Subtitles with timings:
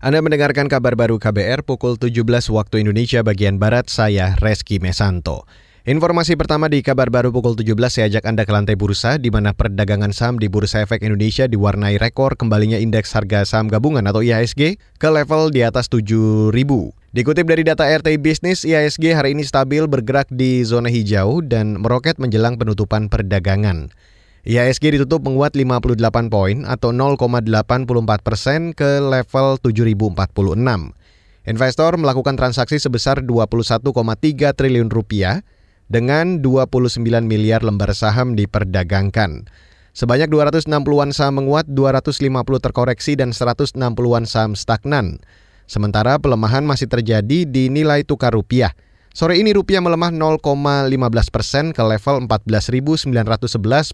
[0.00, 5.44] Anda mendengarkan kabar baru KBR pukul 17 waktu Indonesia bagian Barat, saya Reski Mesanto.
[5.84, 9.52] Informasi pertama di kabar baru pukul 17 saya ajak Anda ke lantai bursa di mana
[9.52, 14.80] perdagangan saham di Bursa Efek Indonesia diwarnai rekor kembalinya indeks harga saham gabungan atau IHSG
[14.96, 16.48] ke level di atas 7.000.
[17.12, 22.16] Dikutip dari data RTI Bisnis, IHSG hari ini stabil bergerak di zona hijau dan meroket
[22.16, 23.92] menjelang penutupan perdagangan.
[24.40, 27.44] IHSG ditutup menguat 58 poin atau 0,84
[28.24, 30.96] persen ke level 7.046.
[31.44, 33.92] Investor melakukan transaksi sebesar 21,3
[34.56, 35.44] triliun rupiah
[35.92, 39.44] dengan 29 miliar lembar saham diperdagangkan.
[39.92, 42.30] Sebanyak 260-an saham menguat, 250
[42.64, 45.20] terkoreksi dan 160-an saham stagnan.
[45.68, 48.72] Sementara pelemahan masih terjadi di nilai tukar rupiah–
[49.10, 53.10] Sore ini rupiah melemah 0,15 persen ke level 14.911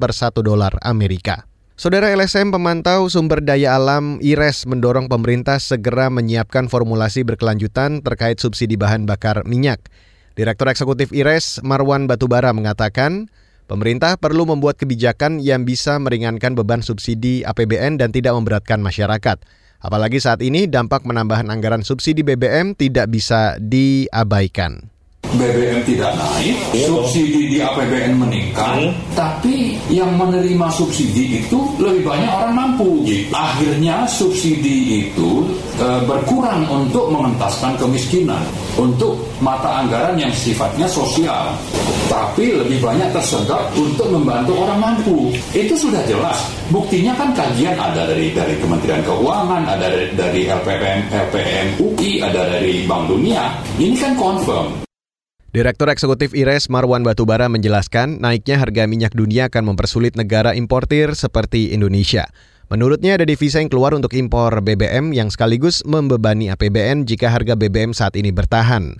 [0.00, 1.44] per 1 dolar Amerika.
[1.76, 8.80] Saudara LSM pemantau sumber daya alam IRES mendorong pemerintah segera menyiapkan formulasi berkelanjutan terkait subsidi
[8.80, 9.84] bahan bakar minyak.
[10.32, 13.28] Direktur Eksekutif IRES Marwan Batubara mengatakan,
[13.68, 19.44] pemerintah perlu membuat kebijakan yang bisa meringankan beban subsidi APBN dan tidak memberatkan masyarakat.
[19.82, 24.91] Apalagi saat ini dampak penambahan anggaran subsidi BBM tidak bisa diabaikan.
[25.36, 32.52] BBM tidak naik, subsidi di APBN meningkat, tapi yang menerima subsidi itu lebih banyak orang
[32.52, 33.00] mampu.
[33.32, 35.48] Akhirnya subsidi itu
[35.80, 38.44] e, berkurang untuk mengentaskan kemiskinan,
[38.76, 41.56] untuk mata anggaran yang sifatnya sosial,
[42.12, 45.32] tapi lebih banyak tersedot untuk membantu orang mampu.
[45.56, 46.44] Itu sudah jelas.
[46.68, 52.48] Buktinya kan kajian ada dari dari Kementerian Keuangan, ada dari, dari LPM, LPM UI, ada
[52.48, 53.48] dari Bank Dunia.
[53.80, 54.91] Ini kan confirm.
[55.52, 61.76] Direktur Eksekutif IRES Marwan Batubara menjelaskan naiknya harga minyak dunia akan mempersulit negara importir seperti
[61.76, 62.24] Indonesia.
[62.72, 67.92] Menurutnya ada divisa yang keluar untuk impor BBM yang sekaligus membebani APBN jika harga BBM
[67.92, 68.96] saat ini bertahan.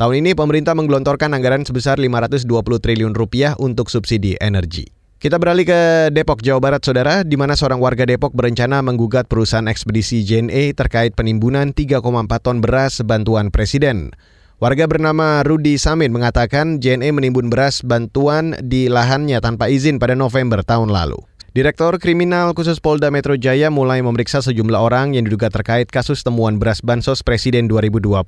[0.00, 2.48] Tahun ini pemerintah menggelontorkan anggaran sebesar 520
[2.80, 4.88] triliun rupiah untuk subsidi energi.
[5.20, 9.68] Kita beralih ke Depok, Jawa Barat, Saudara, di mana seorang warga Depok berencana menggugat perusahaan
[9.68, 12.00] ekspedisi JNE terkait penimbunan 3,4
[12.40, 14.16] ton beras bantuan Presiden.
[14.60, 20.60] Warga bernama Rudi Samin mengatakan JNE menimbun beras bantuan di lahannya tanpa izin pada November
[20.60, 21.16] tahun lalu.
[21.56, 26.60] Direktur Kriminal Khusus Polda Metro Jaya mulai memeriksa sejumlah orang yang diduga terkait kasus temuan
[26.60, 28.20] beras bansos Presiden 2021.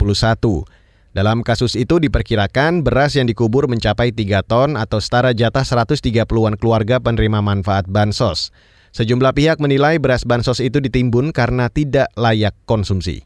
[1.12, 6.97] Dalam kasus itu diperkirakan beras yang dikubur mencapai 3 ton atau setara jatah 130-an keluarga
[6.97, 8.56] penerima manfaat bansos.
[8.97, 13.20] Sejumlah pihak menilai beras bansos itu ditimbun karena tidak layak konsumsi.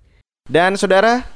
[0.50, 1.35] Dan saudara,